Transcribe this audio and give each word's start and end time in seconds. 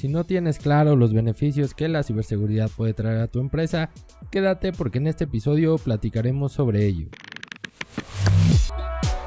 Si 0.00 0.08
no 0.08 0.24
tienes 0.24 0.58
claro 0.58 0.96
los 0.96 1.12
beneficios 1.12 1.74
que 1.74 1.86
la 1.86 2.02
ciberseguridad 2.02 2.70
puede 2.74 2.94
traer 2.94 3.18
a 3.18 3.26
tu 3.26 3.38
empresa, 3.38 3.90
quédate 4.30 4.72
porque 4.72 4.96
en 4.96 5.08
este 5.08 5.24
episodio 5.24 5.76
platicaremos 5.76 6.52
sobre 6.52 6.86
ello. 6.86 7.08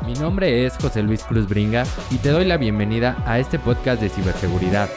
Mi 0.04 0.14
nombre 0.14 0.66
es 0.66 0.76
José 0.78 1.04
Luis 1.04 1.22
Cruz 1.26 1.48
Bringas 1.48 1.96
y 2.10 2.18
te 2.18 2.30
doy 2.30 2.46
la 2.46 2.58
bienvenida 2.58 3.24
a 3.28 3.38
este 3.38 3.60
podcast 3.60 4.02
de 4.02 4.10
ciberseguridad, 4.10 4.90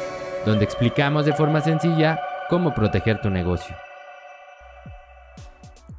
donde 0.47 0.65
explicamos 0.65 1.27
de 1.27 1.35
forma 1.35 1.61
sencilla 1.61 2.21
cómo 2.49 2.75
proteger 2.75 3.21
tu 3.21 3.29
negocio. 3.29 3.77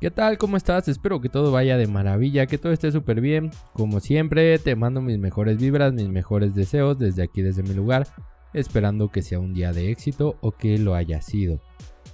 ¿Qué 0.01 0.09
tal? 0.09 0.39
¿Cómo 0.39 0.57
estás? 0.57 0.87
Espero 0.87 1.21
que 1.21 1.29
todo 1.29 1.51
vaya 1.51 1.77
de 1.77 1.85
maravilla, 1.85 2.47
que 2.47 2.57
todo 2.57 2.71
esté 2.73 2.91
súper 2.91 3.21
bien. 3.21 3.51
Como 3.73 3.99
siempre, 3.99 4.57
te 4.57 4.75
mando 4.75 5.01
mis 5.01 5.19
mejores 5.19 5.57
vibras, 5.57 5.93
mis 5.93 6.09
mejores 6.09 6.55
deseos 6.55 6.97
desde 6.97 7.21
aquí, 7.21 7.43
desde 7.43 7.61
mi 7.61 7.75
lugar, 7.75 8.07
esperando 8.53 9.09
que 9.09 9.21
sea 9.21 9.39
un 9.39 9.53
día 9.53 9.73
de 9.73 9.91
éxito 9.91 10.37
o 10.41 10.51
que 10.51 10.77
lo 10.77 10.95
haya 10.95 11.21
sido. 11.21 11.59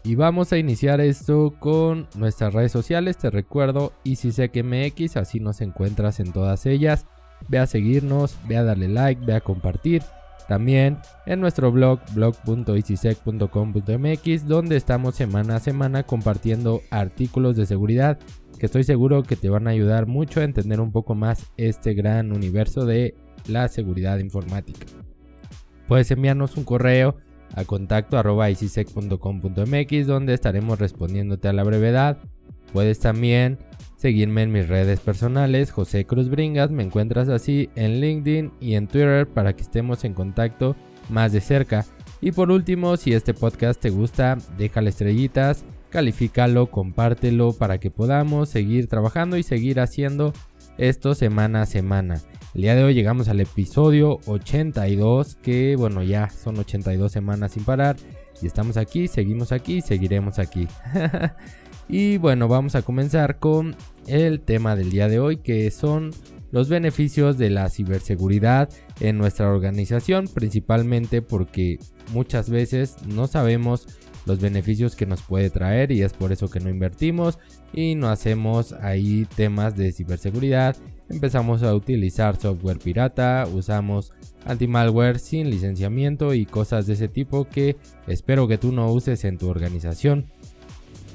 Y 0.03 0.15
vamos 0.15 0.51
a 0.51 0.57
iniciar 0.57 0.99
esto 0.99 1.53
con 1.59 2.07
nuestras 2.15 2.53
redes 2.53 2.73
sociales, 2.73 3.17
te 3.17 3.29
recuerdo 3.29 3.93
MX, 4.03 5.17
así 5.17 5.39
nos 5.39 5.61
encuentras 5.61 6.19
en 6.19 6.33
todas 6.33 6.65
ellas. 6.65 7.05
Ve 7.47 7.59
a 7.59 7.67
seguirnos, 7.67 8.35
ve 8.47 8.57
a 8.57 8.63
darle 8.63 8.89
like, 8.89 9.23
ve 9.25 9.35
a 9.35 9.41
compartir 9.41 10.01
también 10.47 10.97
en 11.25 11.39
nuestro 11.39 11.71
blog 11.71 11.99
blog.easysec.com.mx 12.13 14.47
donde 14.47 14.75
estamos 14.75 15.15
semana 15.15 15.55
a 15.55 15.59
semana 15.59 16.03
compartiendo 16.03 16.81
artículos 16.89 17.55
de 17.55 17.65
seguridad 17.65 18.19
que 18.59 18.65
estoy 18.65 18.83
seguro 18.83 19.23
que 19.23 19.35
te 19.35 19.49
van 19.49 19.67
a 19.67 19.71
ayudar 19.71 20.05
mucho 20.05 20.41
a 20.41 20.43
entender 20.43 20.79
un 20.79 20.91
poco 20.91 21.15
más 21.15 21.51
este 21.57 21.93
gran 21.93 22.31
universo 22.31 22.85
de 22.85 23.15
la 23.47 23.67
seguridad 23.67 24.19
informática. 24.19 24.85
Puedes 25.93 26.09
enviarnos 26.09 26.57
un 26.57 26.63
correo 26.63 27.17
a 27.53 27.65
contacto 27.65 28.17
donde 30.07 30.33
estaremos 30.33 30.79
respondiéndote 30.79 31.47
a 31.47 31.53
la 31.53 31.63
brevedad. 31.63 32.17
Puedes 32.73 32.97
también 32.97 33.59
seguirme 33.95 34.41
en 34.41 34.51
mis 34.51 34.67
redes 34.67 34.99
personales, 34.99 35.69
José 35.69 36.05
Cruz 36.05 36.31
Bringas, 36.31 36.71
me 36.71 36.81
encuentras 36.81 37.29
así 37.29 37.69
en 37.75 38.01
LinkedIn 38.01 38.53
y 38.59 38.73
en 38.73 38.87
Twitter 38.87 39.27
para 39.27 39.55
que 39.55 39.61
estemos 39.61 40.03
en 40.03 40.15
contacto 40.15 40.75
más 41.09 41.31
de 41.31 41.41
cerca. 41.41 41.85
Y 42.21 42.31
por 42.31 42.49
último, 42.49 42.97
si 42.97 43.13
este 43.13 43.35
podcast 43.35 43.79
te 43.79 43.91
gusta, 43.91 44.39
déjale 44.57 44.89
estrellitas, 44.89 45.63
califícalo, 45.91 46.71
compártelo 46.71 47.53
para 47.53 47.77
que 47.77 47.91
podamos 47.91 48.49
seguir 48.49 48.87
trabajando 48.87 49.37
y 49.37 49.43
seguir 49.43 49.79
haciendo 49.79 50.33
esto 50.77 51.15
semana 51.15 51.63
a 51.63 51.65
semana. 51.65 52.21
El 52.53 52.61
día 52.61 52.75
de 52.75 52.83
hoy 52.83 52.93
llegamos 52.93 53.27
al 53.27 53.39
episodio 53.39 54.19
82, 54.25 55.35
que 55.35 55.75
bueno, 55.75 56.03
ya 56.03 56.29
son 56.29 56.59
82 56.59 57.11
semanas 57.11 57.53
sin 57.53 57.63
parar. 57.63 57.95
Y 58.41 58.47
estamos 58.47 58.77
aquí, 58.77 59.07
seguimos 59.07 59.51
aquí, 59.51 59.81
seguiremos 59.81 60.39
aquí. 60.39 60.67
Y 61.89 62.17
bueno, 62.17 62.47
vamos 62.47 62.75
a 62.75 62.81
comenzar 62.81 63.39
con 63.39 63.75
el 64.07 64.39
tema 64.41 64.75
del 64.75 64.89
día 64.89 65.07
de 65.07 65.19
hoy, 65.19 65.37
que 65.37 65.69
son 65.71 66.11
los 66.51 66.69
beneficios 66.69 67.37
de 67.37 67.49
la 67.49 67.69
ciberseguridad 67.69 68.69
en 68.99 69.17
nuestra 69.17 69.49
organización, 69.49 70.27
principalmente 70.27 71.21
porque 71.21 71.79
muchas 72.13 72.49
veces 72.49 72.95
no 73.05 73.27
sabemos 73.27 73.87
los 74.25 74.39
beneficios 74.39 74.95
que 74.95 75.05
nos 75.05 75.21
puede 75.21 75.49
traer 75.49 75.91
y 75.91 76.01
es 76.01 76.13
por 76.13 76.31
eso 76.31 76.49
que 76.49 76.59
no 76.59 76.69
invertimos 76.69 77.39
y 77.73 77.95
no 77.95 78.09
hacemos 78.09 78.73
ahí 78.73 79.27
temas 79.35 79.75
de 79.75 79.91
ciberseguridad. 79.91 80.75
Empezamos 81.09 81.63
a 81.63 81.75
utilizar 81.75 82.37
software 82.39 82.79
pirata, 82.79 83.47
usamos 83.53 84.11
anti-malware 84.45 85.19
sin 85.19 85.49
licenciamiento 85.49 86.33
y 86.33 86.45
cosas 86.45 86.87
de 86.87 86.93
ese 86.93 87.07
tipo 87.07 87.47
que 87.47 87.77
espero 88.07 88.47
que 88.47 88.57
tú 88.57 88.71
no 88.71 88.91
uses 88.91 89.23
en 89.25 89.37
tu 89.37 89.49
organización. 89.49 90.25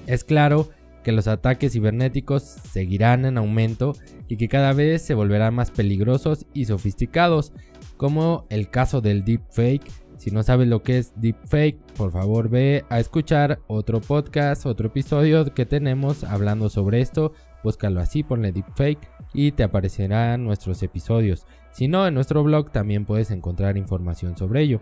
Es 0.06 0.25
claro 0.25 0.70
que 1.03 1.12
los 1.12 1.28
ataques 1.28 1.72
cibernéticos 1.72 2.43
seguirán 2.43 3.25
en 3.25 3.39
aumento 3.39 3.94
y 4.28 4.37
que 4.37 4.49
cada 4.49 4.72
vez 4.72 5.03
se 5.03 5.15
volverán 5.15 5.55
más 5.55 5.71
peligrosos 5.71 6.47
y 6.53 6.66
sofisticados, 6.66 7.53
como 7.97 8.47
el 8.50 8.69
caso 8.71 9.00
del 9.00 9.25
deepfake. 9.25 9.91
Si 10.19 10.33
no 10.33 10.43
sabes 10.43 10.67
lo 10.67 10.83
que 10.83 10.99
es 10.99 11.12
deepfake, 11.17 11.79
por 11.97 12.11
favor 12.11 12.49
ve 12.49 12.84
a 12.91 12.99
escuchar 12.99 13.61
otro 13.69 14.01
podcast, 14.01 14.67
otro 14.67 14.89
episodio 14.89 15.55
que 15.55 15.65
tenemos 15.65 16.25
hablando 16.25 16.69
sobre 16.69 17.01
esto. 17.01 17.33
Búscalo 17.62 18.01
así, 18.01 18.25
ponle 18.25 18.51
deepfake 18.51 19.09
y 19.33 19.53
te 19.53 19.62
aparecerán 19.62 20.45
nuestros 20.45 20.83
episodios. 20.83 21.47
Si 21.71 21.87
no, 21.87 22.06
en 22.06 22.15
nuestro 22.15 22.43
blog 22.43 22.73
también 22.73 23.05
puedes 23.05 23.31
encontrar 23.31 23.77
información 23.77 24.37
sobre 24.37 24.62
ello. 24.62 24.81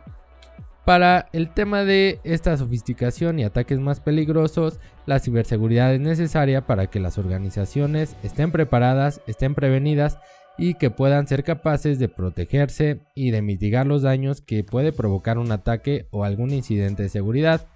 Para 0.87 1.29
el 1.33 1.51
tema 1.51 1.85
de 1.85 2.21
esta 2.25 2.57
sofisticación 2.57 3.39
y 3.39 3.45
ataques 3.45 3.79
más 3.79 4.01
peligrosos, 4.01 4.79
la 5.05 5.19
ciberseguridad 5.19 5.93
es 5.93 6.01
necesaria 6.01 6.65
para 6.65 6.87
que 6.87 7.01
las 7.01 7.19
organizaciones 7.19 8.17
estén 8.23 8.53
preparadas, 8.53 9.21
estén 9.27 9.55
prevenidas 9.55 10.19
y 10.59 10.75
que 10.75 10.91
puedan 10.91 11.27
ser 11.27 11.45
capaces 11.45 11.99
de 11.99 12.09
protegerse 12.09 13.01
y 13.15 13.31
de 13.31 13.43
mitigar 13.43 13.87
los 13.87 14.03
daños 14.03 14.41
que 14.41 14.65
puede 14.65 14.93
provocar 14.93 15.39
un 15.39 15.53
ataque 15.53 16.07
o 16.11 16.25
algún 16.25 16.51
incidente 16.53 17.03
de 17.03 17.09
seguridad. 17.09 17.67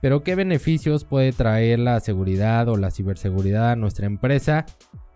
Pero 0.00 0.22
¿qué 0.22 0.34
beneficios 0.34 1.04
puede 1.04 1.32
traer 1.32 1.78
la 1.78 1.98
seguridad 2.00 2.68
o 2.68 2.76
la 2.76 2.90
ciberseguridad 2.90 3.72
a 3.72 3.76
nuestra 3.76 4.06
empresa? 4.06 4.66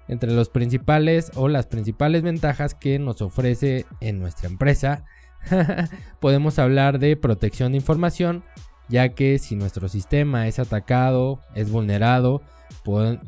Entre 0.09 0.33
los 0.33 0.49
principales 0.49 1.31
o 1.37 1.49
las 1.49 1.67
principales 1.67 2.23
ventajas 2.23 2.75
que 2.75 2.99
nos 2.99 3.23
ofrece 3.23 3.87
en 4.01 4.19
nuestra 4.19 4.49
empresa 4.49 5.05
podemos 6.21 6.59
hablar 6.59 6.99
de 6.99 7.17
protección 7.17 7.73
de 7.73 7.79
información, 7.79 8.45
ya 8.89 9.11
que 9.11 9.39
si 9.39 9.57
nuestro 9.57 9.89
sistema 9.89 10.49
es 10.49 10.59
atacado, 10.59 11.41
es 11.55 11.71
vulnerado, 11.71 12.43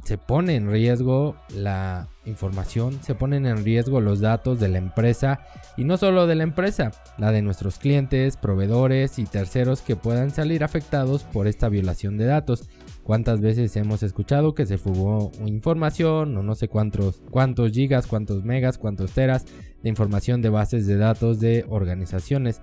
se 0.04 0.19
pone 0.19 0.56
en 0.56 0.70
riesgo 0.70 1.37
la 1.54 2.09
información, 2.25 3.00
se 3.03 3.15
ponen 3.15 3.47
en 3.47 3.65
riesgo 3.65 4.00
los 4.00 4.20
datos 4.20 4.59
de 4.59 4.69
la 4.69 4.78
empresa 4.78 5.41
y 5.76 5.84
no 5.84 5.97
solo 5.97 6.26
de 6.26 6.34
la 6.34 6.42
empresa, 6.42 6.91
la 7.19 7.31
de 7.31 7.42
nuestros 7.42 7.78
clientes, 7.78 8.37
proveedores 8.37 9.19
y 9.19 9.25
terceros 9.25 9.81
que 9.82 9.97
puedan 9.97 10.31
salir 10.31 10.65
afectados 10.65 11.22
por 11.22 11.47
esta 11.47 11.69
violación 11.69 12.16
de 12.16 12.25
datos. 12.25 12.69
¿Cuántas 13.04 13.41
veces 13.41 13.76
hemos 13.76 14.03
escuchado 14.03 14.54
que 14.54 14.66
se 14.66 14.78
fugó 14.78 15.31
información 15.47 16.36
o 16.36 16.42
no 16.42 16.54
sé 16.54 16.69
cuántos, 16.69 17.22
cuántos 17.31 17.72
gigas, 17.72 18.06
cuántos 18.06 18.44
megas, 18.44 18.78
cuántos 18.78 19.12
teras 19.12 19.44
de 19.82 19.88
información 19.88 20.41
de 20.41 20.48
bases 20.48 20.86
de 20.86 20.97
datos 20.97 21.38
de 21.38 21.65
organizaciones? 21.69 22.60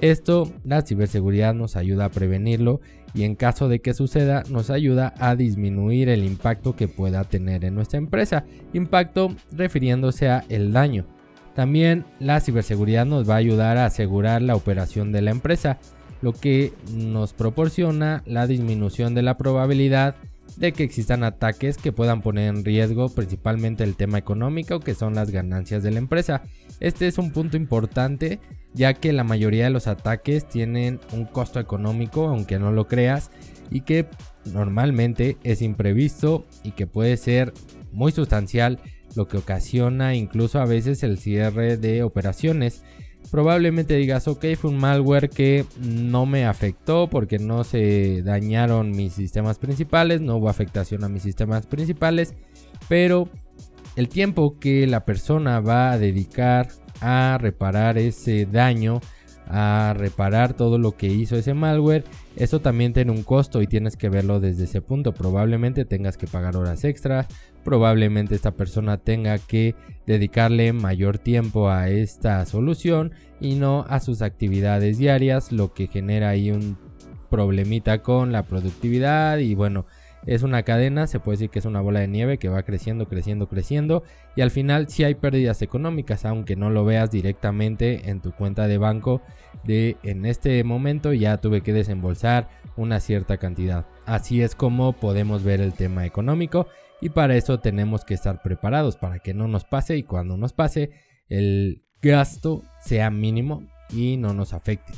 Esto, 0.00 0.50
la 0.64 0.82
ciberseguridad 0.82 1.54
nos 1.54 1.76
ayuda 1.76 2.06
a 2.06 2.10
prevenirlo 2.10 2.80
y 3.14 3.24
en 3.24 3.34
caso 3.34 3.68
de 3.68 3.80
que 3.80 3.94
suceda 3.94 4.42
nos 4.48 4.70
ayuda 4.70 5.14
a 5.18 5.34
disminuir 5.34 6.08
el 6.08 6.24
impacto 6.24 6.76
que 6.76 6.88
pueda 6.88 7.24
tener 7.24 7.64
en 7.64 7.74
nuestra 7.74 7.98
empresa. 7.98 8.44
Impacto 8.72 9.34
refiriéndose 9.52 10.28
a 10.28 10.44
el 10.48 10.72
daño. 10.72 11.06
También 11.54 12.04
la 12.20 12.40
ciberseguridad 12.40 13.06
nos 13.06 13.28
va 13.28 13.34
a 13.34 13.38
ayudar 13.38 13.78
a 13.78 13.86
asegurar 13.86 14.42
la 14.42 14.54
operación 14.54 15.10
de 15.10 15.22
la 15.22 15.32
empresa 15.32 15.78
lo 16.20 16.32
que 16.32 16.72
nos 16.92 17.32
proporciona 17.32 18.22
la 18.26 18.46
disminución 18.46 19.14
de 19.14 19.22
la 19.22 19.36
probabilidad 19.36 20.16
de 20.56 20.72
que 20.72 20.82
existan 20.82 21.24
ataques 21.24 21.76
que 21.76 21.92
puedan 21.92 22.22
poner 22.22 22.48
en 22.48 22.64
riesgo 22.64 23.08
principalmente 23.10 23.84
el 23.84 23.96
tema 23.96 24.18
económico 24.18 24.80
que 24.80 24.94
son 24.94 25.14
las 25.14 25.30
ganancias 25.30 25.82
de 25.82 25.90
la 25.90 25.98
empresa. 25.98 26.42
Este 26.80 27.06
es 27.06 27.18
un 27.18 27.32
punto 27.32 27.56
importante 27.56 28.40
ya 28.74 28.94
que 28.94 29.12
la 29.12 29.24
mayoría 29.24 29.64
de 29.64 29.70
los 29.70 29.86
ataques 29.86 30.48
tienen 30.48 31.00
un 31.12 31.24
costo 31.24 31.58
económico 31.58 32.28
aunque 32.28 32.58
no 32.58 32.70
lo 32.70 32.86
creas 32.86 33.30
y 33.70 33.80
que 33.82 34.06
normalmente 34.44 35.36
es 35.42 35.62
imprevisto 35.62 36.46
y 36.62 36.72
que 36.72 36.86
puede 36.86 37.16
ser 37.16 37.52
muy 37.92 38.12
sustancial 38.12 38.78
lo 39.14 39.26
que 39.26 39.38
ocasiona 39.38 40.14
incluso 40.14 40.60
a 40.60 40.66
veces 40.66 41.02
el 41.02 41.18
cierre 41.18 41.76
de 41.76 42.02
operaciones. 42.02 42.82
Probablemente 43.30 43.96
digas, 43.96 44.28
ok, 44.28 44.44
fue 44.56 44.70
un 44.70 44.78
malware 44.78 45.28
que 45.28 45.66
no 45.80 46.24
me 46.24 46.46
afectó 46.46 47.08
porque 47.10 47.38
no 47.38 47.64
se 47.64 48.22
dañaron 48.22 48.92
mis 48.92 49.12
sistemas 49.12 49.58
principales, 49.58 50.20
no 50.20 50.36
hubo 50.36 50.48
afectación 50.48 51.04
a 51.04 51.08
mis 51.08 51.24
sistemas 51.24 51.66
principales, 51.66 52.34
pero 52.88 53.28
el 53.98 54.08
tiempo 54.08 54.60
que 54.60 54.86
la 54.86 55.04
persona 55.04 55.58
va 55.58 55.90
a 55.90 55.98
dedicar 55.98 56.68
a 57.00 57.36
reparar 57.40 57.98
ese 57.98 58.46
daño, 58.46 59.00
a 59.48 59.92
reparar 59.98 60.54
todo 60.54 60.78
lo 60.78 60.92
que 60.96 61.08
hizo 61.08 61.34
ese 61.34 61.52
malware, 61.52 62.04
eso 62.36 62.60
también 62.60 62.92
tiene 62.92 63.10
un 63.10 63.24
costo 63.24 63.60
y 63.60 63.66
tienes 63.66 63.96
que 63.96 64.08
verlo 64.08 64.38
desde 64.38 64.64
ese 64.64 64.80
punto. 64.82 65.14
Probablemente 65.14 65.84
tengas 65.84 66.16
que 66.16 66.28
pagar 66.28 66.56
horas 66.56 66.84
extras, 66.84 67.26
probablemente 67.64 68.36
esta 68.36 68.52
persona 68.52 68.98
tenga 68.98 69.36
que 69.38 69.74
dedicarle 70.06 70.72
mayor 70.72 71.18
tiempo 71.18 71.68
a 71.68 71.88
esta 71.88 72.46
solución 72.46 73.14
y 73.40 73.56
no 73.56 73.84
a 73.88 73.98
sus 73.98 74.22
actividades 74.22 74.98
diarias, 74.98 75.50
lo 75.50 75.74
que 75.74 75.88
genera 75.88 76.28
ahí 76.28 76.52
un 76.52 76.78
problemita 77.30 78.00
con 78.00 78.30
la 78.30 78.44
productividad 78.44 79.38
y 79.38 79.56
bueno, 79.56 79.86
es 80.28 80.42
una 80.42 80.62
cadena, 80.62 81.06
se 81.06 81.20
puede 81.20 81.38
decir 81.38 81.50
que 81.50 81.58
es 81.58 81.64
una 81.64 81.80
bola 81.80 82.00
de 82.00 82.06
nieve 82.06 82.36
que 82.36 82.50
va 82.50 82.62
creciendo, 82.62 83.08
creciendo, 83.08 83.48
creciendo 83.48 84.02
y 84.36 84.42
al 84.42 84.50
final 84.50 84.90
sí 84.90 85.02
hay 85.02 85.14
pérdidas 85.14 85.62
económicas, 85.62 86.26
aunque 86.26 86.54
no 86.54 86.68
lo 86.68 86.84
veas 86.84 87.10
directamente 87.10 88.10
en 88.10 88.20
tu 88.20 88.32
cuenta 88.32 88.68
de 88.68 88.76
banco 88.76 89.22
de 89.64 89.96
en 90.02 90.26
este 90.26 90.62
momento 90.64 91.14
ya 91.14 91.38
tuve 91.38 91.62
que 91.62 91.72
desembolsar 91.72 92.50
una 92.76 93.00
cierta 93.00 93.38
cantidad. 93.38 93.86
Así 94.04 94.42
es 94.42 94.54
como 94.54 94.92
podemos 94.92 95.44
ver 95.44 95.62
el 95.62 95.72
tema 95.72 96.04
económico 96.04 96.66
y 97.00 97.08
para 97.08 97.34
eso 97.34 97.60
tenemos 97.60 98.04
que 98.04 98.12
estar 98.12 98.42
preparados 98.42 98.96
para 98.96 99.20
que 99.20 99.32
no 99.32 99.48
nos 99.48 99.64
pase 99.64 99.96
y 99.96 100.02
cuando 100.02 100.36
nos 100.36 100.52
pase 100.52 100.90
el 101.30 101.84
gasto 102.02 102.62
sea 102.82 103.08
mínimo 103.08 103.62
y 103.88 104.18
no 104.18 104.34
nos 104.34 104.52
afecte. 104.52 104.92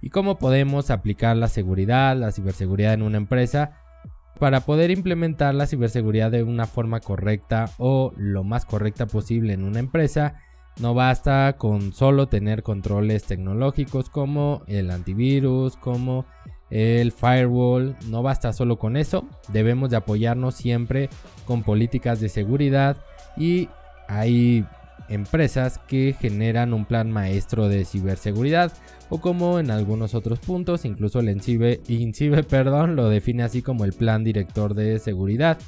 ¿Y 0.00 0.10
cómo 0.10 0.36
podemos 0.36 0.90
aplicar 0.90 1.36
la 1.36 1.46
seguridad, 1.46 2.16
la 2.16 2.32
ciberseguridad 2.32 2.94
en 2.94 3.02
una 3.02 3.18
empresa? 3.18 3.83
Para 4.44 4.60
poder 4.60 4.90
implementar 4.90 5.54
la 5.54 5.66
ciberseguridad 5.66 6.30
de 6.30 6.42
una 6.42 6.66
forma 6.66 7.00
correcta 7.00 7.70
o 7.78 8.12
lo 8.18 8.44
más 8.44 8.66
correcta 8.66 9.06
posible 9.06 9.54
en 9.54 9.64
una 9.64 9.78
empresa, 9.78 10.34
no 10.78 10.92
basta 10.92 11.54
con 11.56 11.94
solo 11.94 12.28
tener 12.28 12.62
controles 12.62 13.24
tecnológicos 13.24 14.10
como 14.10 14.62
el 14.66 14.90
antivirus, 14.90 15.78
como 15.78 16.26
el 16.68 17.10
firewall, 17.12 17.96
no 18.10 18.22
basta 18.22 18.52
solo 18.52 18.78
con 18.78 18.98
eso, 18.98 19.26
debemos 19.48 19.88
de 19.88 19.96
apoyarnos 19.96 20.56
siempre 20.56 21.08
con 21.46 21.62
políticas 21.62 22.20
de 22.20 22.28
seguridad 22.28 22.98
y 23.38 23.70
hay 24.08 24.66
empresas 25.08 25.78
que 25.86 26.14
generan 26.18 26.72
un 26.72 26.84
plan 26.84 27.10
maestro 27.10 27.68
de 27.68 27.84
ciberseguridad 27.84 28.72
o 29.10 29.20
como 29.20 29.58
en 29.58 29.70
algunos 29.70 30.14
otros 30.14 30.38
puntos, 30.38 30.84
incluso 30.84 31.20
el 31.20 31.28
INCIBE, 31.28 32.42
perdón, 32.48 32.96
lo 32.96 33.08
define 33.08 33.42
así 33.42 33.62
como 33.62 33.84
el 33.84 33.92
plan 33.92 34.24
director 34.24 34.74
de 34.74 34.98
seguridad 34.98 35.58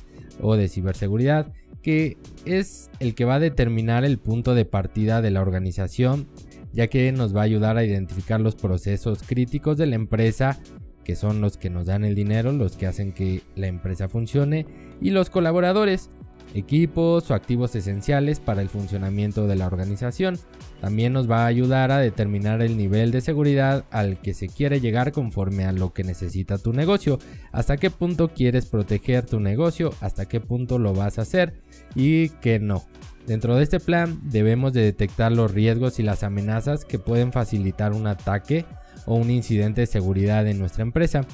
o 0.40 0.56
de 0.56 0.68
ciberseguridad, 0.68 1.52
que 1.82 2.16
es 2.44 2.90
el 2.98 3.14
que 3.14 3.24
va 3.24 3.36
a 3.36 3.40
determinar 3.40 4.04
el 4.04 4.18
punto 4.18 4.54
de 4.54 4.64
partida 4.64 5.22
de 5.22 5.30
la 5.30 5.42
organización, 5.42 6.26
ya 6.72 6.88
que 6.88 7.12
nos 7.12 7.34
va 7.34 7.42
a 7.42 7.44
ayudar 7.44 7.76
a 7.76 7.84
identificar 7.84 8.40
los 8.40 8.56
procesos 8.56 9.22
críticos 9.22 9.76
de 9.78 9.86
la 9.86 9.94
empresa, 9.94 10.58
que 11.04 11.14
son 11.14 11.40
los 11.40 11.56
que 11.56 11.70
nos 11.70 11.86
dan 11.86 12.04
el 12.04 12.16
dinero, 12.16 12.50
los 12.52 12.76
que 12.76 12.86
hacen 12.86 13.12
que 13.12 13.42
la 13.54 13.68
empresa 13.68 14.08
funcione, 14.08 14.66
y 15.00 15.10
los 15.10 15.30
colaboradores, 15.30 16.10
equipos 16.54 17.30
o 17.30 17.34
activos 17.34 17.74
esenciales 17.74 18.40
para 18.40 18.62
el 18.62 18.68
funcionamiento 18.68 19.46
de 19.46 19.56
la 19.56 19.66
organización. 19.66 20.38
También 20.80 21.12
nos 21.12 21.30
va 21.30 21.44
a 21.44 21.46
ayudar 21.46 21.90
a 21.90 21.98
determinar 21.98 22.62
el 22.62 22.76
nivel 22.76 23.10
de 23.10 23.20
seguridad 23.20 23.84
al 23.90 24.20
que 24.20 24.34
se 24.34 24.48
quiere 24.48 24.80
llegar 24.80 25.12
conforme 25.12 25.64
a 25.64 25.72
lo 25.72 25.92
que 25.92 26.04
necesita 26.04 26.58
tu 26.58 26.72
negocio, 26.72 27.18
hasta 27.52 27.76
qué 27.76 27.90
punto 27.90 28.28
quieres 28.28 28.66
proteger 28.66 29.24
tu 29.24 29.40
negocio, 29.40 29.92
hasta 30.00 30.26
qué 30.26 30.40
punto 30.40 30.78
lo 30.78 30.94
vas 30.94 31.18
a 31.18 31.22
hacer 31.22 31.54
y 31.94 32.28
qué 32.28 32.58
no. 32.58 32.84
Dentro 33.26 33.56
de 33.56 33.64
este 33.64 33.80
plan 33.80 34.20
debemos 34.22 34.72
de 34.72 34.82
detectar 34.82 35.32
los 35.32 35.52
riesgos 35.52 35.98
y 35.98 36.04
las 36.04 36.22
amenazas 36.22 36.84
que 36.84 36.98
pueden 36.98 37.32
facilitar 37.32 37.92
un 37.92 38.06
ataque 38.06 38.64
o 39.04 39.16
un 39.16 39.30
incidente 39.30 39.80
de 39.80 39.86
seguridad 39.86 40.46
en 40.46 40.58
nuestra 40.58 40.82
empresa. 40.82 41.26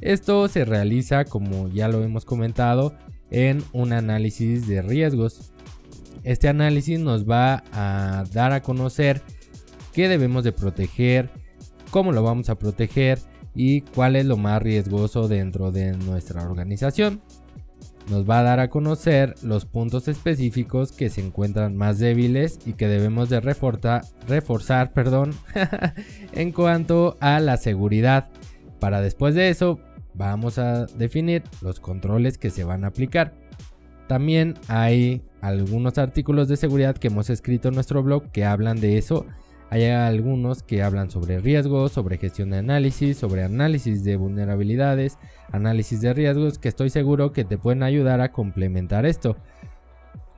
Esto 0.00 0.48
se 0.48 0.64
realiza, 0.64 1.24
como 1.24 1.68
ya 1.68 1.88
lo 1.88 2.02
hemos 2.02 2.24
comentado, 2.24 2.94
en 3.32 3.64
un 3.72 3.92
análisis 3.92 4.68
de 4.68 4.82
riesgos. 4.82 5.52
Este 6.22 6.48
análisis 6.48 7.00
nos 7.00 7.28
va 7.28 7.64
a 7.72 8.24
dar 8.32 8.52
a 8.52 8.62
conocer 8.62 9.22
qué 9.92 10.08
debemos 10.08 10.44
de 10.44 10.52
proteger, 10.52 11.30
cómo 11.90 12.12
lo 12.12 12.22
vamos 12.22 12.48
a 12.50 12.54
proteger 12.58 13.18
y 13.54 13.80
cuál 13.80 14.16
es 14.16 14.26
lo 14.26 14.36
más 14.36 14.62
riesgoso 14.62 15.26
dentro 15.28 15.72
de 15.72 15.92
nuestra 15.96 16.42
organización. 16.42 17.20
Nos 18.10 18.28
va 18.28 18.40
a 18.40 18.42
dar 18.42 18.60
a 18.60 18.68
conocer 18.68 19.34
los 19.42 19.64
puntos 19.64 20.08
específicos 20.08 20.92
que 20.92 21.08
se 21.08 21.24
encuentran 21.24 21.76
más 21.76 21.98
débiles 21.98 22.58
y 22.66 22.74
que 22.74 22.88
debemos 22.88 23.30
de 23.30 23.40
reforzar, 23.40 24.92
perdón, 24.94 25.34
en 26.32 26.52
cuanto 26.52 27.16
a 27.20 27.40
la 27.40 27.56
seguridad. 27.56 28.28
Para 28.78 29.00
después 29.00 29.36
de 29.36 29.48
eso 29.48 29.78
vamos 30.14 30.58
a 30.58 30.86
definir 30.86 31.42
los 31.60 31.80
controles 31.80 32.38
que 32.38 32.50
se 32.50 32.64
van 32.64 32.84
a 32.84 32.88
aplicar. 32.88 33.34
También 34.08 34.54
hay 34.68 35.22
algunos 35.40 35.98
artículos 35.98 36.48
de 36.48 36.56
seguridad 36.56 36.96
que 36.96 37.08
hemos 37.08 37.30
escrito 37.30 37.68
en 37.68 37.74
nuestro 37.74 38.02
blog 38.02 38.30
que 38.30 38.44
hablan 38.44 38.80
de 38.80 38.98
eso. 38.98 39.26
Hay 39.70 39.86
algunos 39.86 40.62
que 40.62 40.82
hablan 40.82 41.10
sobre 41.10 41.40
riesgos, 41.40 41.92
sobre 41.92 42.18
gestión 42.18 42.50
de 42.50 42.58
análisis, 42.58 43.16
sobre 43.16 43.42
análisis 43.42 44.04
de 44.04 44.16
vulnerabilidades, 44.16 45.18
análisis 45.50 46.02
de 46.02 46.12
riesgos 46.12 46.58
que 46.58 46.68
estoy 46.68 46.90
seguro 46.90 47.32
que 47.32 47.44
te 47.44 47.56
pueden 47.56 47.82
ayudar 47.82 48.20
a 48.20 48.32
complementar 48.32 49.06
esto. 49.06 49.36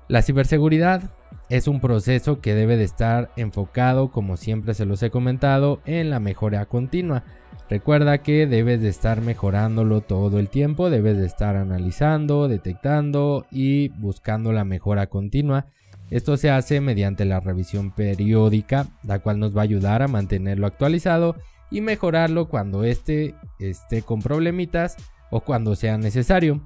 La 0.09 0.23
ciberseguridad 0.23 1.11
es 1.49 1.69
un 1.69 1.81
proceso 1.81 2.41
que 2.41 2.55
debe 2.55 2.77
de 2.77 2.85
estar 2.85 3.31
enfocado, 3.37 4.11
como 4.11 4.37
siempre 4.37 4.75
se 4.75 4.85
los 4.85 5.03
he 5.03 5.11
comentado, 5.11 5.81
en 5.87 6.11
la 6.11 6.21
mejora 6.21 6.67
continua. 6.67 7.25
Recuerda 7.71 8.19
que 8.19 8.47
debes 8.47 8.83
de 8.83 8.89
estar 8.89 9.23
mejorándolo 9.23 10.03
todo 10.03 10.39
el 10.39 10.49
tiempo, 10.51 10.91
debes 10.91 11.17
de 11.17 11.27
estar 11.27 11.56
analizando, 11.56 12.49
detectando 12.49 13.47
y 13.51 13.89
buscando 13.89 14.53
la 14.53 14.65
mejora 14.65 15.06
continua. 15.06 15.67
Esto 16.11 16.37
se 16.37 16.50
hace 16.50 16.81
mediante 16.81 17.25
la 17.25 17.41
revisión 17.41 17.91
periódica, 17.91 18.87
la 19.03 19.21
cual 19.21 19.39
nos 19.39 19.57
va 19.57 19.62
a 19.62 19.65
ayudar 19.65 20.03
a 20.03 20.09
mantenerlo 20.09 20.67
actualizado 20.67 21.37
y 21.71 21.81
mejorarlo 21.81 22.49
cuando 22.49 22.85
este 22.85 23.35
esté 23.59 24.03
con 24.03 24.21
problemitas 24.21 24.97
o 25.31 25.41
cuando 25.41 25.75
sea 25.75 25.97
necesario. 25.97 26.61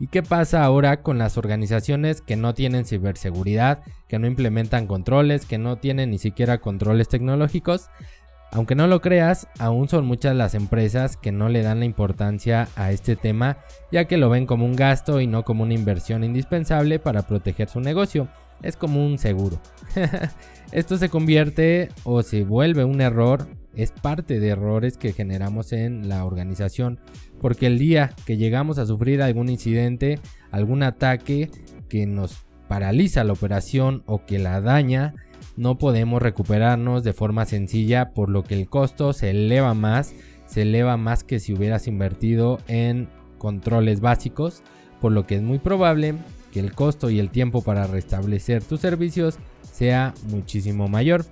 ¿Y 0.00 0.06
qué 0.06 0.22
pasa 0.22 0.64
ahora 0.64 1.02
con 1.02 1.18
las 1.18 1.36
organizaciones 1.36 2.22
que 2.22 2.34
no 2.34 2.54
tienen 2.54 2.86
ciberseguridad, 2.86 3.80
que 4.08 4.18
no 4.18 4.26
implementan 4.26 4.86
controles, 4.86 5.44
que 5.44 5.58
no 5.58 5.76
tienen 5.76 6.10
ni 6.10 6.16
siquiera 6.16 6.56
controles 6.58 7.08
tecnológicos? 7.08 7.90
Aunque 8.50 8.74
no 8.74 8.86
lo 8.86 9.02
creas, 9.02 9.46
aún 9.58 9.90
son 9.90 10.06
muchas 10.06 10.34
las 10.34 10.54
empresas 10.54 11.18
que 11.18 11.32
no 11.32 11.50
le 11.50 11.62
dan 11.62 11.80
la 11.80 11.84
importancia 11.84 12.68
a 12.76 12.92
este 12.92 13.14
tema, 13.14 13.58
ya 13.92 14.06
que 14.06 14.16
lo 14.16 14.30
ven 14.30 14.46
como 14.46 14.64
un 14.64 14.74
gasto 14.74 15.20
y 15.20 15.26
no 15.26 15.44
como 15.44 15.64
una 15.64 15.74
inversión 15.74 16.24
indispensable 16.24 16.98
para 16.98 17.26
proteger 17.26 17.68
su 17.68 17.80
negocio. 17.80 18.26
Es 18.62 18.76
como 18.76 19.04
un 19.04 19.18
seguro. 19.18 19.60
Esto 20.72 20.96
se 20.96 21.10
convierte 21.10 21.90
o 22.04 22.22
se 22.22 22.42
vuelve 22.44 22.84
un 22.84 23.02
error, 23.02 23.48
es 23.74 23.92
parte 23.92 24.40
de 24.40 24.48
errores 24.48 24.96
que 24.96 25.12
generamos 25.12 25.72
en 25.72 26.08
la 26.08 26.24
organización, 26.24 26.98
porque 27.40 27.66
el 27.66 27.78
día 27.78 28.14
que 28.26 28.36
llegamos 28.36 28.78
a 28.78 28.86
sufrir 28.86 29.22
algún 29.22 29.48
incidente, 29.48 30.18
algún 30.50 30.82
ataque 30.82 31.50
que 31.88 32.06
nos 32.06 32.44
paraliza 32.68 33.24
la 33.24 33.32
operación 33.32 34.02
o 34.06 34.24
que 34.26 34.38
la 34.38 34.60
daña, 34.60 35.14
no 35.56 35.78
podemos 35.78 36.22
recuperarnos 36.22 37.02
de 37.02 37.12
forma 37.12 37.44
sencilla 37.44 38.10
por 38.10 38.28
lo 38.28 38.44
que 38.44 38.54
el 38.54 38.68
costo 38.68 39.12
se 39.12 39.30
eleva 39.30 39.74
más, 39.74 40.14
se 40.46 40.62
eleva 40.62 40.96
más 40.96 41.24
que 41.24 41.40
si 41.40 41.52
hubieras 41.52 41.86
invertido 41.86 42.58
en 42.68 43.08
controles 43.38 44.00
básicos, 44.00 44.62
por 45.00 45.12
lo 45.12 45.26
que 45.26 45.36
es 45.36 45.42
muy 45.42 45.58
probable 45.58 46.14
que 46.52 46.60
el 46.60 46.72
costo 46.72 47.10
y 47.10 47.18
el 47.18 47.30
tiempo 47.30 47.62
para 47.62 47.86
restablecer 47.86 48.62
tus 48.62 48.80
servicios 48.80 49.38
sea 49.62 50.14
muchísimo 50.28 50.88
mayor. 50.88 51.24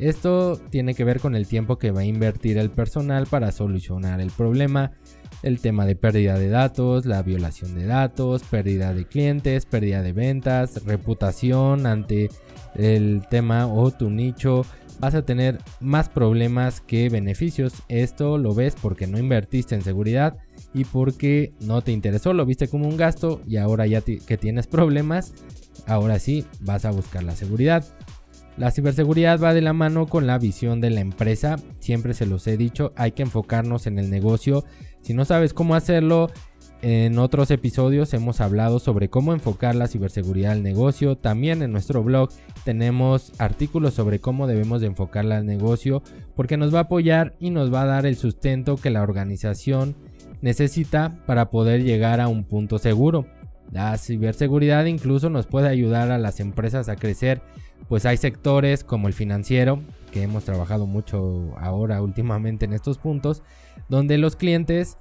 Esto 0.00 0.60
tiene 0.70 0.94
que 0.94 1.04
ver 1.04 1.18
con 1.20 1.34
el 1.34 1.46
tiempo 1.46 1.78
que 1.78 1.90
va 1.90 2.00
a 2.00 2.04
invertir 2.04 2.56
el 2.58 2.70
personal 2.70 3.26
para 3.26 3.50
solucionar 3.50 4.20
el 4.20 4.30
problema, 4.30 4.92
el 5.42 5.60
tema 5.60 5.86
de 5.86 5.96
pérdida 5.96 6.38
de 6.38 6.48
datos, 6.48 7.04
la 7.04 7.22
violación 7.22 7.74
de 7.74 7.86
datos, 7.86 8.42
pérdida 8.44 8.94
de 8.94 9.06
clientes, 9.06 9.66
pérdida 9.66 10.02
de 10.02 10.12
ventas, 10.12 10.84
reputación 10.84 11.86
ante 11.86 12.28
el 12.76 13.22
tema 13.28 13.66
o 13.66 13.90
tu 13.90 14.08
nicho, 14.08 14.64
vas 15.00 15.14
a 15.14 15.22
tener 15.22 15.58
más 15.80 16.08
problemas 16.08 16.80
que 16.80 17.08
beneficios. 17.08 17.74
Esto 17.88 18.38
lo 18.38 18.54
ves 18.54 18.76
porque 18.80 19.06
no 19.06 19.18
invertiste 19.18 19.74
en 19.74 19.82
seguridad 19.82 20.36
y 20.74 20.84
porque 20.84 21.52
no 21.60 21.82
te 21.82 21.92
interesó, 21.92 22.32
lo 22.32 22.46
viste 22.46 22.68
como 22.68 22.88
un 22.88 22.96
gasto 22.96 23.40
y 23.46 23.56
ahora 23.56 23.86
ya 23.86 24.00
que 24.02 24.36
tienes 24.36 24.66
problemas, 24.66 25.32
ahora 25.86 26.18
sí 26.18 26.44
vas 26.60 26.84
a 26.84 26.90
buscar 26.90 27.24
la 27.24 27.34
seguridad. 27.34 27.84
La 28.58 28.72
ciberseguridad 28.72 29.40
va 29.40 29.54
de 29.54 29.62
la 29.62 29.72
mano 29.72 30.06
con 30.06 30.26
la 30.26 30.36
visión 30.36 30.80
de 30.80 30.90
la 30.90 31.00
empresa, 31.00 31.56
siempre 31.78 32.12
se 32.12 32.26
los 32.26 32.44
he 32.48 32.56
dicho, 32.56 32.92
hay 32.96 33.12
que 33.12 33.22
enfocarnos 33.22 33.86
en 33.86 34.00
el 34.00 34.10
negocio. 34.10 34.64
Si 35.00 35.14
no 35.14 35.24
sabes 35.24 35.54
cómo 35.54 35.76
hacerlo, 35.76 36.28
en 36.82 37.20
otros 37.20 37.52
episodios 37.52 38.12
hemos 38.14 38.40
hablado 38.40 38.80
sobre 38.80 39.08
cómo 39.08 39.32
enfocar 39.32 39.76
la 39.76 39.86
ciberseguridad 39.86 40.52
al 40.52 40.64
negocio. 40.64 41.16
También 41.16 41.62
en 41.62 41.70
nuestro 41.70 42.02
blog 42.02 42.30
tenemos 42.64 43.32
artículos 43.38 43.94
sobre 43.94 44.18
cómo 44.18 44.48
debemos 44.48 44.80
de 44.80 44.88
enfocarla 44.88 45.38
al 45.38 45.46
negocio 45.46 46.02
porque 46.34 46.56
nos 46.56 46.74
va 46.74 46.78
a 46.78 46.82
apoyar 46.82 47.36
y 47.38 47.50
nos 47.50 47.72
va 47.72 47.82
a 47.82 47.86
dar 47.86 48.06
el 48.06 48.16
sustento 48.16 48.76
que 48.76 48.90
la 48.90 49.02
organización 49.02 49.94
necesita 50.40 51.16
para 51.26 51.50
poder 51.50 51.84
llegar 51.84 52.20
a 52.20 52.26
un 52.26 52.42
punto 52.42 52.78
seguro. 52.78 53.26
La 53.70 53.96
ciberseguridad 53.98 54.86
incluso 54.86 55.30
nos 55.30 55.46
puede 55.46 55.68
ayudar 55.68 56.10
a 56.10 56.18
las 56.18 56.40
empresas 56.40 56.88
a 56.88 56.96
crecer, 56.96 57.42
pues 57.88 58.06
hay 58.06 58.16
sectores 58.16 58.84
como 58.84 59.08
el 59.08 59.14
financiero, 59.14 59.82
que 60.12 60.22
hemos 60.22 60.44
trabajado 60.44 60.86
mucho 60.86 61.54
ahora 61.58 62.02
últimamente 62.02 62.64
en 62.64 62.72
estos 62.72 62.98
puntos, 62.98 63.42
donde 63.88 64.18
los 64.18 64.36
clientes 64.36 64.98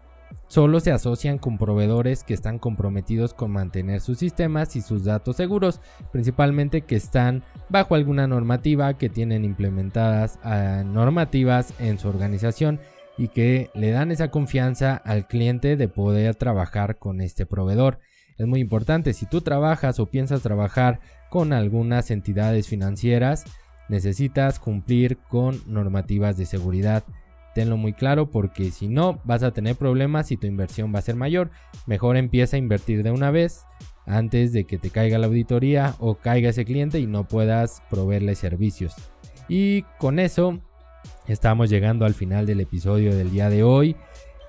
solo 0.47 0.79
se 0.79 0.91
asocian 0.91 1.37
con 1.37 1.57
proveedores 1.57 2.23
que 2.23 2.33
están 2.33 2.59
comprometidos 2.59 3.33
con 3.33 3.51
mantener 3.51 4.01
sus 4.01 4.17
sistemas 4.17 4.75
y 4.75 4.81
sus 4.81 5.03
datos 5.03 5.37
seguros, 5.37 5.81
principalmente 6.11 6.81
que 6.81 6.95
están 6.95 7.43
bajo 7.69 7.95
alguna 7.95 8.27
normativa, 8.27 8.97
que 8.97 9.09
tienen 9.09 9.45
implementadas 9.45 10.39
ah, 10.43 10.83
normativas 10.85 11.73
en 11.79 11.99
su 11.99 12.07
organización 12.07 12.79
y 13.17 13.29
que 13.29 13.71
le 13.73 13.91
dan 13.91 14.11
esa 14.11 14.29
confianza 14.29 14.95
al 14.95 15.27
cliente 15.27 15.75
de 15.75 15.87
poder 15.87 16.35
trabajar 16.35 16.97
con 16.97 17.21
este 17.21 17.45
proveedor. 17.45 17.99
Es 18.37 18.45
muy 18.45 18.59
importante, 18.59 19.13
si 19.13 19.25
tú 19.25 19.41
trabajas 19.41 19.99
o 19.99 20.05
piensas 20.05 20.43
trabajar 20.43 20.99
con 21.29 21.53
algunas 21.53 22.11
entidades 22.11 22.67
financieras, 22.67 23.45
necesitas 23.89 24.59
cumplir 24.59 25.17
con 25.29 25.61
normativas 25.65 26.37
de 26.37 26.45
seguridad. 26.45 27.03
Tenlo 27.55 27.77
muy 27.77 27.93
claro 27.93 28.29
porque 28.29 28.71
si 28.71 28.87
no 28.87 29.19
vas 29.23 29.43
a 29.43 29.51
tener 29.51 29.75
problemas 29.75 30.31
y 30.31 30.37
tu 30.37 30.47
inversión 30.47 30.93
va 30.93 30.99
a 30.99 31.03
ser 31.03 31.15
mayor. 31.15 31.49
Mejor 31.85 32.17
empieza 32.17 32.55
a 32.55 32.59
invertir 32.59 33.03
de 33.03 33.11
una 33.11 33.31
vez 33.31 33.65
antes 34.05 34.53
de 34.53 34.65
que 34.65 34.77
te 34.77 34.89
caiga 34.89 35.17
la 35.17 35.27
auditoría 35.27 35.95
o 35.99 36.15
caiga 36.15 36.49
ese 36.49 36.65
cliente 36.65 36.99
y 36.99 37.07
no 37.07 37.27
puedas 37.27 37.81
proveerle 37.89 38.35
servicios. 38.35 38.95
Y 39.49 39.83
con 39.97 40.19
eso 40.19 40.59
estamos 41.27 41.69
llegando 41.69 42.05
al 42.05 42.13
final 42.13 42.45
del 42.45 42.61
episodio 42.61 43.15
del 43.15 43.31
día 43.31 43.49
de 43.49 43.63
hoy. 43.63 43.95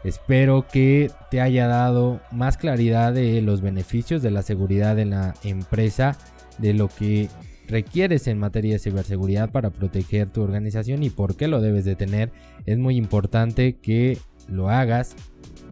Espero 0.04 0.66
que 0.70 1.10
te 1.30 1.40
haya 1.40 1.66
dado 1.66 2.20
más 2.30 2.56
claridad 2.56 3.12
de 3.12 3.42
los 3.42 3.60
beneficios 3.60 4.22
de 4.22 4.30
la 4.30 4.42
seguridad 4.42 4.98
en 4.98 5.10
la 5.10 5.34
empresa, 5.42 6.16
de 6.58 6.74
lo 6.74 6.88
que 6.88 7.28
requieres 7.68 8.26
en 8.26 8.38
materia 8.38 8.74
de 8.74 8.78
ciberseguridad 8.78 9.50
para 9.50 9.70
proteger 9.70 10.30
tu 10.30 10.42
organización 10.42 11.02
y 11.02 11.10
por 11.10 11.36
qué 11.36 11.48
lo 11.48 11.60
debes 11.60 11.84
de 11.84 11.96
tener. 11.96 12.32
Es 12.66 12.78
muy 12.78 12.96
importante 12.96 13.76
que 13.76 14.18
lo 14.48 14.70
hagas 14.70 15.14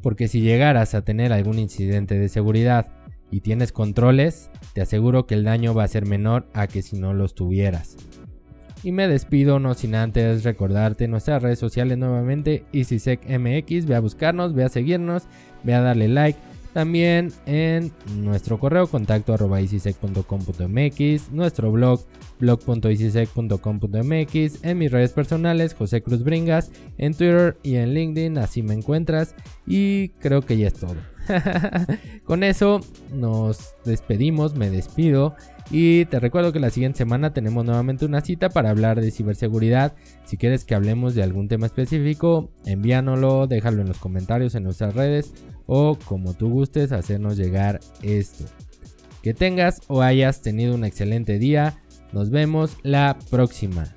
porque 0.02 0.28
si 0.28 0.40
llegaras 0.40 0.94
a 0.94 1.02
tener 1.02 1.32
algún 1.32 1.58
incidente 1.58 2.18
de 2.18 2.28
seguridad 2.28 2.88
y 3.30 3.40
tienes 3.40 3.72
controles, 3.72 4.50
te 4.72 4.80
aseguro 4.80 5.26
que 5.26 5.34
el 5.34 5.44
daño 5.44 5.74
va 5.74 5.84
a 5.84 5.88
ser 5.88 6.06
menor 6.06 6.46
a 6.52 6.66
que 6.68 6.82
si 6.82 6.98
no 6.98 7.12
los 7.12 7.34
tuvieras. 7.34 7.96
Y 8.84 8.92
me 8.92 9.08
despido 9.08 9.58
no 9.58 9.74
sin 9.74 9.96
antes 9.96 10.44
recordarte 10.44 11.08
nuestras 11.08 11.42
redes 11.42 11.58
sociales 11.58 11.98
nuevamente, 11.98 12.64
EasySecMX, 12.72 13.86
ve 13.86 13.96
a 13.96 14.00
buscarnos, 14.00 14.54
ve 14.54 14.62
a 14.62 14.68
seguirnos, 14.68 15.24
ve 15.64 15.74
a 15.74 15.80
darle 15.80 16.06
like. 16.06 16.38
También 16.76 17.32
en 17.46 17.90
nuestro 18.16 18.58
correo 18.58 18.86
contacto 18.86 19.32
arroba 19.32 19.60
nuestro 21.32 21.72
blog 21.72 22.04
blog.easysec.com.mx, 22.38 24.62
en 24.62 24.76
mis 24.76 24.92
redes 24.92 25.12
personales 25.12 25.72
José 25.72 26.02
Cruz 26.02 26.22
Bringas, 26.22 26.70
en 26.98 27.14
Twitter 27.14 27.56
y 27.62 27.76
en 27.76 27.94
LinkedIn, 27.94 28.36
así 28.36 28.62
me 28.62 28.74
encuentras 28.74 29.34
y 29.66 30.10
creo 30.20 30.42
que 30.42 30.58
ya 30.58 30.66
es 30.66 30.74
todo. 30.74 30.96
Con 32.24 32.44
eso 32.44 32.82
nos 33.10 33.74
despedimos, 33.86 34.54
me 34.54 34.68
despido. 34.68 35.34
Y 35.70 36.04
te 36.04 36.20
recuerdo 36.20 36.52
que 36.52 36.60
la 36.60 36.70
siguiente 36.70 36.98
semana 36.98 37.32
tenemos 37.32 37.64
nuevamente 37.64 38.04
una 38.04 38.20
cita 38.20 38.50
para 38.50 38.70
hablar 38.70 39.00
de 39.00 39.10
ciberseguridad. 39.10 39.94
Si 40.26 40.36
quieres 40.36 40.64
que 40.64 40.74
hablemos 40.74 41.14
de 41.14 41.22
algún 41.22 41.48
tema 41.48 41.66
específico, 41.66 42.50
envíanoslo, 42.66 43.46
déjalo 43.46 43.80
en 43.80 43.88
los 43.88 43.98
comentarios 43.98 44.54
en 44.54 44.62
nuestras 44.62 44.94
redes 44.94 45.32
o 45.66 45.98
como 46.04 46.34
tú 46.34 46.48
gustes 46.50 46.92
hacernos 46.92 47.36
llegar 47.36 47.80
esto. 48.02 48.44
Que 49.22 49.34
tengas 49.34 49.80
o 49.88 50.02
hayas 50.02 50.42
tenido 50.42 50.74
un 50.74 50.84
excelente 50.84 51.38
día. 51.38 51.82
Nos 52.12 52.30
vemos 52.30 52.76
la 52.82 53.18
próxima. 53.30 53.92